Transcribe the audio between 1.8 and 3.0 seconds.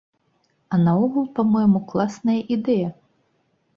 класная ідэя!